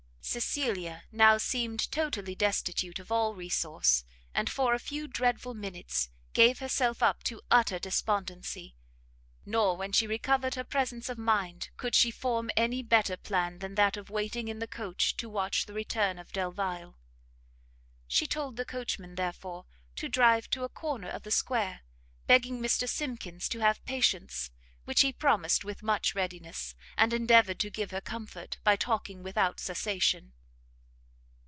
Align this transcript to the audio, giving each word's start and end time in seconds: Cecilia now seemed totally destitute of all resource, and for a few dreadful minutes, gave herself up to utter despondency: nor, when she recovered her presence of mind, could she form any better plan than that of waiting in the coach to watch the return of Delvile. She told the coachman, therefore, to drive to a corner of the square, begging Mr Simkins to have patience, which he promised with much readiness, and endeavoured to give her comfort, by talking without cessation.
Cecilia 0.23 1.03
now 1.11 1.37
seemed 1.39 1.91
totally 1.91 2.35
destitute 2.35 2.99
of 2.99 3.11
all 3.11 3.33
resource, 3.35 4.05
and 4.35 4.49
for 4.49 4.73
a 4.73 4.79
few 4.79 5.07
dreadful 5.07 5.53
minutes, 5.55 6.09
gave 6.33 6.59
herself 6.59 7.01
up 7.03 7.21
to 7.23 7.41
utter 7.49 7.79
despondency: 7.79 8.75
nor, 9.47 9.75
when 9.75 9.91
she 9.91 10.05
recovered 10.07 10.53
her 10.55 10.63
presence 10.63 11.09
of 11.09 11.17
mind, 11.17 11.69
could 11.75 11.95
she 11.95 12.11
form 12.11 12.49
any 12.55 12.83
better 12.83 13.17
plan 13.17 13.59
than 13.59 13.75
that 13.75 13.97
of 13.97 14.11
waiting 14.11 14.47
in 14.47 14.59
the 14.59 14.67
coach 14.67 15.17
to 15.17 15.27
watch 15.27 15.65
the 15.65 15.73
return 15.73 16.17
of 16.19 16.31
Delvile. 16.31 16.95
She 18.07 18.25
told 18.27 18.55
the 18.55 18.63
coachman, 18.63 19.15
therefore, 19.15 19.65
to 19.97 20.07
drive 20.07 20.49
to 20.51 20.63
a 20.63 20.69
corner 20.69 21.09
of 21.09 21.23
the 21.23 21.31
square, 21.31 21.81
begging 22.27 22.61
Mr 22.61 22.87
Simkins 22.87 23.49
to 23.49 23.59
have 23.59 23.83
patience, 23.85 24.51
which 24.83 25.01
he 25.01 25.13
promised 25.13 25.63
with 25.63 25.83
much 25.83 26.15
readiness, 26.15 26.73
and 26.97 27.13
endeavoured 27.13 27.59
to 27.59 27.69
give 27.69 27.91
her 27.91 28.01
comfort, 28.01 28.57
by 28.63 28.75
talking 28.75 29.21
without 29.21 29.59
cessation. 29.59 30.33